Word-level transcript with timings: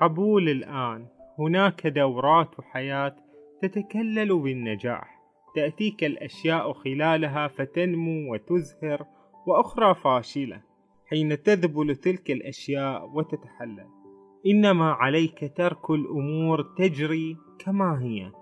قبول 0.00 0.48
الآن. 0.48 1.06
هناك 1.38 1.86
دورات 1.86 2.60
حياة 2.60 3.16
تتكلل 3.62 4.38
بالنجاح. 4.38 5.16
تأتيك 5.54 6.04
الأشياء 6.04 6.72
خلالها 6.72 7.48
فتنمو 7.48 8.32
وتزهر 8.32 9.06
وأخرى 9.46 9.94
فاشلة 9.94 10.60
حين 11.10 11.42
تذبل 11.42 11.96
تلك 11.96 12.30
الأشياء 12.30 13.10
وتتحلل. 13.14 13.86
إنما 14.46 14.92
عليك 14.92 15.52
ترك 15.56 15.90
الأمور 15.90 16.62
تجري 16.62 17.36
كما 17.58 18.02
هي. 18.02 18.32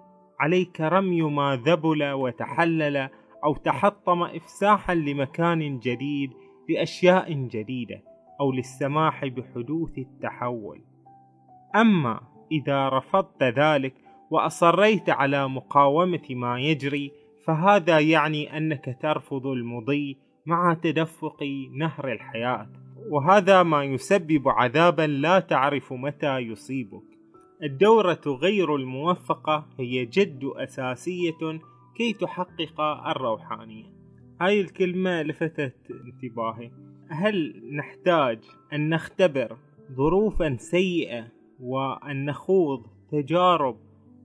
عليك 0.40 0.80
رمي 0.80 1.22
ما 1.22 1.62
ذبل 1.66 2.12
وتحلل 2.12 3.08
أو 3.44 3.54
تحطم 3.54 4.22
إفساحا 4.22 4.94
لمكان 4.94 5.78
جديد 5.78 6.30
لأشياء 6.68 7.32
جديدة 7.32 8.02
أو 8.40 8.52
للسماح 8.52 9.24
بحدوث 9.26 9.98
التحول. 9.98 10.93
أما 11.76 12.20
إذا 12.52 12.88
رفضت 12.88 13.42
ذلك 13.42 13.94
وأصريت 14.30 15.10
على 15.10 15.48
مقاومة 15.48 16.22
ما 16.30 16.60
يجري 16.60 17.12
فهذا 17.44 17.98
يعني 17.98 18.56
أنك 18.56 18.98
ترفض 19.02 19.46
المضي 19.46 20.18
مع 20.46 20.74
تدفق 20.74 21.42
نهر 21.72 22.12
الحياة. 22.12 22.68
وهذا 23.10 23.62
ما 23.62 23.84
يسبب 23.84 24.48
عذابا 24.48 25.06
لا 25.06 25.40
تعرف 25.40 25.92
متى 25.92 26.38
يصيبك. 26.38 27.02
الدورة 27.62 28.20
غير 28.26 28.76
الموفقة 28.76 29.66
هي 29.78 30.04
جد 30.04 30.44
أساسية 30.56 31.60
كي 31.96 32.12
تحقق 32.12 32.80
الروحانية. 32.80 33.94
هاي 34.40 34.60
الكلمة 34.60 35.22
لفتت 35.22 35.76
انتباهي. 35.90 36.70
هل 37.08 37.62
نحتاج 37.72 38.38
أن 38.72 38.88
نختبر 38.88 39.56
ظروفا 39.92 40.56
سيئة 40.56 41.33
وأن 41.60 42.24
نخوض 42.24 42.86
تجارب 43.12 43.76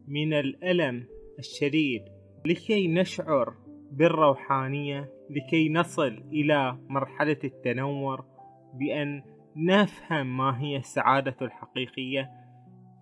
من 0.08 0.34
الألم 0.34 1.06
الشديد 1.40 2.02
لكي 2.46 2.88
نشعر 2.88 3.54
بالروحانية 3.92 5.10
لكي 5.30 5.70
نصل 5.70 6.24
إلى 6.32 6.78
مرحلة 6.90 7.38
التنور 7.44 8.26
بأن 8.74 9.24
نفهم 9.56 10.38
ما 10.38 10.62
هي 10.62 10.78
السعادة 10.78 11.36
الحقيقية. 11.42 12.30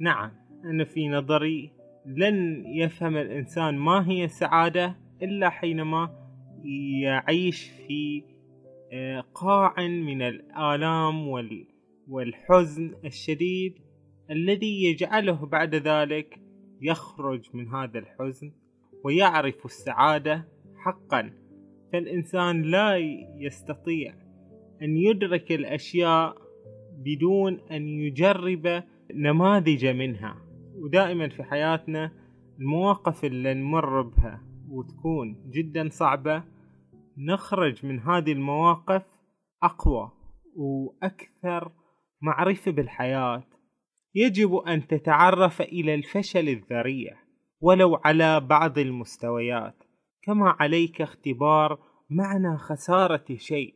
نعم 0.02 0.32
أنا 0.66 0.86
في 0.86 1.10
نظري 1.10 1.72
لن 2.06 2.66
يفهم 2.66 3.18
الإنسان 3.18 3.78
ما 3.78 4.10
هي 4.10 4.24
السعادة 4.24 4.96
إلا 5.22 5.50
حينما 5.50 6.10
يعيش 7.04 7.70
في 7.88 8.24
آه، 8.94 9.24
قاع 9.36 9.74
من 9.88 10.22
الآلام 10.22 11.28
والحزن 12.08 12.96
الشديد 13.06 13.87
الذي 14.32 14.84
يجعله 14.84 15.46
بعد 15.46 15.76
ذلك 15.76 16.40
يخرج 16.82 17.50
من 17.54 17.68
هذا 17.68 18.00
الحزن 18.00 18.52
ويعرف 19.04 19.66
السعادة 19.66 20.48
حقا. 20.78 21.34
فالإنسان 21.94 22.62
لا 22.62 22.98
يستطيع 23.38 24.14
أن 24.82 24.98
يدرك 24.98 25.52
الأشياء 25.52 26.36
بدون 26.98 27.60
أن 27.72 27.88
يجرب 27.88 28.84
نماذج 29.14 29.86
منها. 29.86 30.36
ودائما 30.76 31.30
في 31.30 31.44
حياتنا 31.44 32.12
المواقف 32.60 33.26
اللي 33.26 33.54
نمر 33.54 34.02
بها 34.02 34.42
وتكون 34.70 35.50
جدا 35.50 35.90
صعبة 35.90 36.44
نخرج 37.18 37.86
من 37.86 38.00
هذه 38.00 38.32
المواقف 38.32 39.04
أقوى 39.64 40.12
وأكثر 40.56 41.72
معرفة 42.22 42.72
بالحياة. 42.72 43.44
يجب 44.18 44.56
أن 44.56 44.88
تتعرف 44.88 45.62
إلى 45.62 45.96
الفشل 45.96 46.50
الذريع 46.50 47.18
ولو 47.62 47.96
على 47.96 48.40
بعض 48.40 48.78
المستويات 48.78 49.84
كما 50.24 50.56
عليك 50.60 51.02
اختبار 51.02 51.80
معنى 52.10 52.58
خسارة 52.58 53.26
شيء 53.36 53.74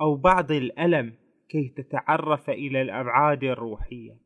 أو 0.00 0.16
بعض 0.16 0.50
الألم 0.52 1.14
كي 1.50 1.68
تتعرف 1.76 2.50
إلى 2.50 2.82
الأبعاد 2.82 3.44
الروحية. 3.44 4.18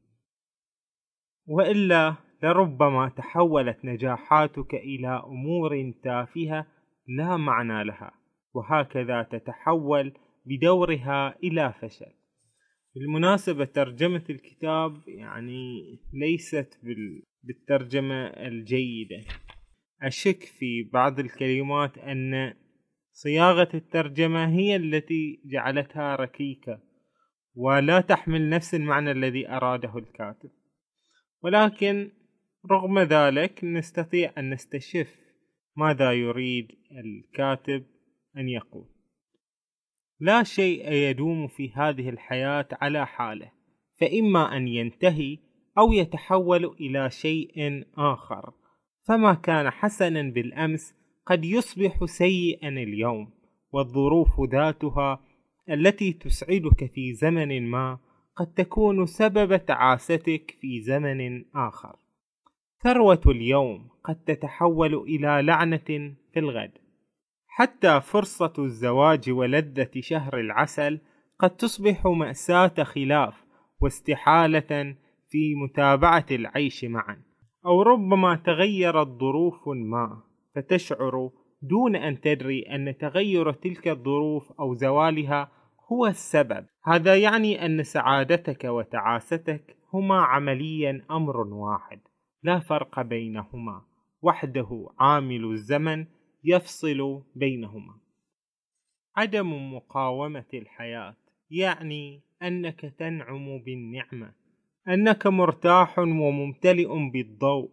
وإلا 1.47 2.15
لربما 2.43 3.09
تحولت 3.09 3.85
نجاحاتك 3.85 4.75
إلى 4.75 5.23
أمور 5.27 5.93
تافهة 6.05 6.67
لا 7.09 7.37
معنى 7.37 7.85
لها 7.85 8.13
وهكذا 8.55 9.23
تتحول 9.23 10.13
بدورها 10.47 11.37
إلى 11.45 11.73
فشل. 11.81 12.18
بالمناسبة 12.95 13.65
ترجمة 13.65 14.25
الكتاب 14.31 15.09
يعني 15.09 15.99
ليست 16.13 16.81
بالترجمة 17.43 18.27
الجيدة. 18.27 19.25
أشك 20.03 20.43
في 20.43 20.83
بعض 20.93 21.19
الكلمات 21.19 21.99
أن 21.99 22.55
صياغة 23.13 23.69
الترجمة 23.75 24.49
هي 24.49 24.77
التي 24.77 25.43
جعلتها 25.45 26.17
ركيكة 26.17 26.81
ولا 27.55 28.01
تحمل 28.01 28.51
نفس 28.51 28.75
المعنى 28.75 29.11
الذي 29.11 29.49
أراده 29.49 29.99
الكاتب. 29.99 30.51
ولكن 31.43 32.11
رغم 32.71 32.99
ذلك 32.99 33.65
نستطيع 33.65 34.33
أن 34.39 34.51
نستشف 34.51 35.17
ماذا 35.77 36.13
يريد 36.13 36.69
الكاتب 36.93 37.85
أن 38.37 38.49
يقول. 38.49 38.98
لا 40.21 40.43
شيء 40.43 40.93
يدوم 40.93 41.49
في 41.49 41.73
هذه 41.73 42.09
الحياة 42.09 42.69
على 42.73 43.07
حاله 43.07 43.51
فإما 44.01 44.57
أن 44.57 44.69
ينتهي 44.69 45.39
أو 45.79 45.93
يتحول 45.93 46.65
إلى 46.65 47.11
شيء 47.11 47.85
آخر. 47.97 48.53
فما 49.09 49.35
كان 49.35 49.71
حسنا 49.71 50.23
بالأمس 50.23 50.95
قد 51.27 51.45
يصبح 51.45 52.05
سيئا 52.05 52.69
اليوم 52.69 53.31
والظروف 53.73 54.41
ذاتها 54.53 55.21
التي 55.71 56.13
تسعدك 56.13 56.91
في 56.95 57.15
زمن 57.15 57.71
ما 57.71 57.99
قد 58.37 58.47
تكون 58.55 59.07
سبب 59.07 59.57
تعاستك 59.57 60.57
في 60.61 60.81
زمن 60.81 61.45
آخر. 61.55 61.97
ثروة 62.83 63.21
اليوم 63.27 63.89
قد 64.05 64.25
تتحول 64.25 64.95
إلى 64.95 65.43
لعنة 65.43 66.15
في 66.33 66.39
الغد. 66.39 66.88
حتى 67.59 68.01
فرصة 68.01 68.53
الزواج 68.59 69.31
ولذة 69.31 69.91
شهر 70.01 70.41
العسل 70.41 71.01
قد 71.39 71.57
تصبح 71.57 72.07
مأساة 72.07 72.83
خلاف 72.83 73.45
واستحالة 73.81 74.97
في 75.29 75.55
متابعة 75.55 76.27
العيش 76.31 76.85
معا. 76.85 77.23
أو 77.67 77.83
ربما 77.83 78.35
تغيرت 78.35 79.07
ظروف 79.07 79.69
ما 79.69 80.23
فتشعر 80.55 81.31
دون 81.63 81.97
أن 81.97 82.21
تدري 82.21 82.63
أن 82.63 82.99
تغير 82.99 83.53
تلك 83.53 83.89
الظروف 83.89 84.53
أو 84.61 84.75
زوالها 84.75 85.51
هو 85.93 86.07
السبب. 86.07 86.67
هذا 86.85 87.17
يعني 87.17 87.67
أن 87.67 87.83
سعادتك 87.83 88.65
وتعاستك 88.65 89.77
هما 89.95 90.21
عمليا 90.21 91.05
أمر 91.11 91.37
واحد 91.37 92.01
لا 92.43 92.59
فرق 92.59 93.03
بينهما 93.03 93.83
وحده 94.23 94.89
عامل 95.01 95.45
الزمن 95.45 96.07
يفصل 96.45 97.23
بينهما. 97.35 97.95
عدم 99.17 99.75
مقاومة 99.75 100.47
الحياة 100.55 101.17
يعني 101.51 102.23
أنك 102.43 102.81
تنعم 102.99 103.59
بالنعمة 103.59 104.35
أنك 104.89 105.27
مرتاح 105.27 105.99
وممتلئ 105.99 107.11
بالضوء. 107.13 107.71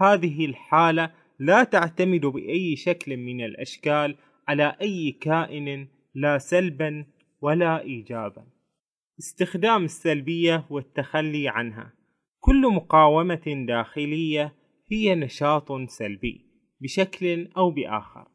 هذه 0.00 0.46
الحالة 0.46 1.12
لا 1.38 1.64
تعتمد 1.64 2.26
بأي 2.26 2.76
شكل 2.76 3.16
من 3.16 3.44
الأشكال 3.44 4.16
على 4.48 4.76
أي 4.80 5.12
كائن 5.12 5.88
لا 6.14 6.38
سلبا 6.38 7.06
ولا 7.40 7.82
إيجابا. 7.82 8.46
استخدام 9.18 9.84
السلبية 9.84 10.66
والتخلي 10.70 11.48
عنها. 11.48 11.92
كل 12.40 12.74
مقاومة 12.74 13.64
داخلية 13.68 14.54
هي 14.92 15.14
نشاط 15.14 15.72
سلبي. 15.72 16.47
بشكل 16.80 17.48
أو 17.56 17.70
بآخر. 17.70 18.28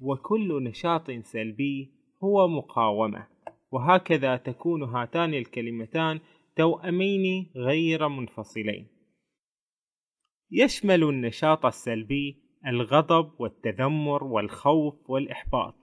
وكل 0.00 0.64
نشاط 0.64 1.10
سلبي 1.10 1.92
هو 2.24 2.48
مقاومة. 2.48 3.26
وهكذا 3.72 4.36
تكون 4.36 4.82
هاتان 4.82 5.34
الكلمتان 5.34 6.20
توأمين 6.56 7.52
غير 7.56 8.08
منفصلين. 8.08 8.86
يشمل 10.50 11.02
النشاط 11.02 11.66
السلبي 11.66 12.36
الغضب 12.66 13.40
والتذمر 13.40 14.24
والخوف 14.24 15.10
والإحباط. 15.10 15.74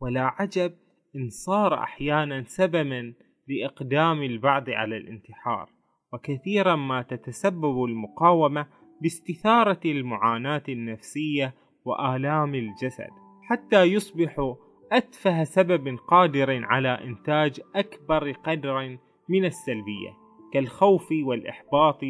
ولا 0.00 0.22
عجب 0.22 0.72
إن 1.16 1.28
صار 1.28 1.74
أحيانا 1.74 2.44
سببا 2.44 3.14
لإقدام 3.48 4.22
البعض 4.22 4.70
على 4.70 4.96
الانتحار. 4.96 5.70
وكثيرا 6.12 6.76
ما 6.76 7.02
تتسبب 7.02 7.84
المقاومة 7.84 8.66
باستثارة 9.00 9.80
المعاناة 9.84 10.62
النفسية 10.68 11.54
وآلام 11.84 12.54
الجسد 12.54 13.10
حتى 13.42 13.82
يصبح 13.82 14.54
أتفه 14.92 15.44
سبب 15.44 15.98
قادر 16.08 16.64
على 16.64 16.88
إنتاج 16.88 17.60
أكبر 17.74 18.32
قدر 18.32 18.98
من 19.28 19.44
السلبية 19.44 20.26
كالخوف 20.52 21.08
والإحباط 21.12 22.00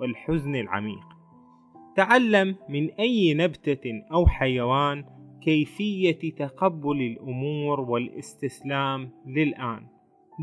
والحزن 0.00 0.54
العميق. 0.54 1.04
تعلم 1.96 2.56
من 2.68 2.90
أي 2.90 3.34
نبتة 3.34 4.02
أو 4.12 4.26
حيوان 4.26 5.04
كيفية 5.42 6.30
تقبل 6.36 7.02
الأمور 7.02 7.80
والاستسلام 7.80 9.10
للآن. 9.26 9.86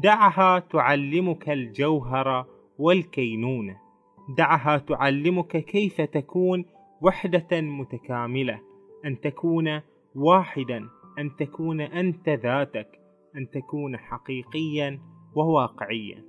دعها 0.03 0.59
تعلمك 0.59 1.50
الجوهر 1.50 2.45
والكينونة. 2.77 3.82
دعها 4.38 4.78
تعلمك 4.78 5.58
كيف 5.58 6.02
تكون 6.02 6.66
وحدة 7.02 7.62
متكاملة. 7.62 8.60
أن 9.06 9.20
تكون 9.20 9.81
واحدا 10.16 10.84
أن 11.20 11.36
تكون 11.40 11.81
أنت 11.81 12.30
ذاتك 12.30 12.88
أن 13.36 13.50
تكون 13.50 13.98
حقيقيا 13.98 15.00
وواقعيا. 15.36 16.24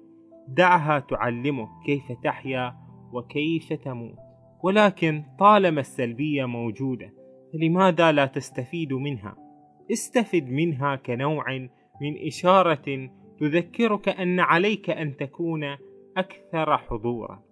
دعها 0.48 0.98
تعلمك 0.98 1.68
كيف 1.86 2.12
تحيا 2.24 2.74
وكيف 3.12 3.72
تموت. 3.72 4.18
ولكن 4.62 5.22
طالما 5.38 5.80
السلبية 5.80 6.44
موجودة 6.44 7.12
فلماذا 7.52 8.12
لا 8.12 8.26
تستفيد 8.26 8.92
منها؟ 8.92 9.36
استفد 9.92 10.48
منها 10.48 10.96
كنوع 10.96 11.44
من 12.00 12.26
إشارة 12.26 13.10
تذكرك 13.40 14.08
أن 14.08 14.40
عليك 14.40 14.90
أن 14.90 15.16
تكون 15.16 15.64
أكثر 16.16 16.78
حضورا. 16.78 17.42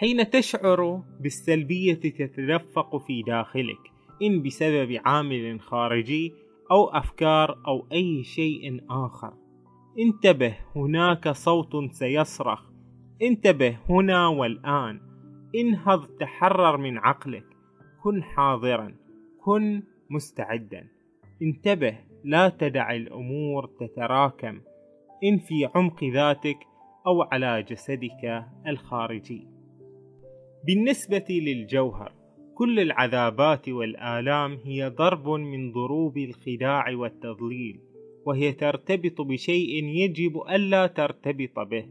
حين 0.00 0.30
تشعر 0.30 1.02
بالسلبية 1.20 1.94
تتدفق 1.94 2.96
في 2.96 3.22
داخلك 3.22 3.92
إن 4.22 4.42
بسبب 4.42 5.00
عامل 5.04 5.60
خارجي 5.60 6.34
أو 6.70 6.88
أفكار 6.88 7.62
أو 7.66 7.86
أي 7.92 8.24
شيء 8.24 8.80
آخر. 8.90 9.32
انتبه 9.98 10.56
هناك 10.76 11.28
صوت 11.28 11.92
سيصرخ. 11.92 12.62
انتبه 13.22 13.76
هنا 13.88 14.28
والآن. 14.28 15.00
انهض 15.54 16.04
تحرر 16.04 16.76
من 16.76 16.98
عقلك. 16.98 17.46
كن 18.02 18.22
حاضرا. 18.22 18.94
كن 19.40 19.82
مستعدا. 20.10 20.86
انتبه 21.42 21.98
لا 22.24 22.48
تدع 22.48 22.92
الأمور 22.92 23.66
تتراكم. 23.80 24.60
إن 25.24 25.38
في 25.38 25.68
عمق 25.74 26.04
ذاتك 26.04 26.58
أو 27.06 27.22
على 27.22 27.62
جسدك 27.62 28.44
الخارجي. 28.66 29.59
بالنسبة 30.66 31.24
للجوهر 31.30 32.12
كل 32.54 32.80
العذابات 32.80 33.68
والآلام 33.68 34.58
هي 34.64 34.88
ضرب 34.88 35.28
من 35.28 35.72
ضروب 35.72 36.18
الخداع 36.18 36.94
والتضليل 36.94 37.80
وهي 38.26 38.52
ترتبط 38.52 39.20
بشيء 39.20 39.84
يجب 39.84 40.42
ألا 40.50 40.86
ترتبط 40.86 41.58
به. 41.58 41.86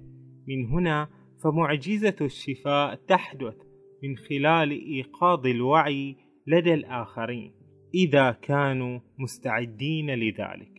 من 0.47 0.65
هنا 0.65 1.09
فمعجزة 1.43 2.15
الشفاء 2.21 2.95
تحدث 2.95 3.55
من 4.03 4.17
خلال 4.17 4.71
إيقاظ 4.71 5.47
الوعي 5.47 6.15
لدى 6.47 6.73
الآخرين 6.73 7.51
إذا 7.93 8.31
كانوا 8.31 8.99
مستعدين 9.19 10.11
لذلك. 10.11 10.78